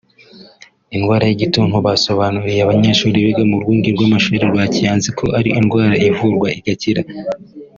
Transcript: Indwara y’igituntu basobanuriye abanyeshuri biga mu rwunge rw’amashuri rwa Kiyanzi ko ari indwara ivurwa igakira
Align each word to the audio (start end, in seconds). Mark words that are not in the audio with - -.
Indwara 0.95 1.23
y’igituntu 1.25 1.75
basobanuriye 1.85 2.61
abanyeshuri 2.63 3.23
biga 3.25 3.43
mu 3.51 3.57
rwunge 3.61 3.89
rw’amashuri 3.95 4.37
rwa 4.51 4.63
Kiyanzi 4.73 5.09
ko 5.17 5.25
ari 5.39 5.49
indwara 5.59 5.95
ivurwa 6.09 6.47
igakira 6.59 7.01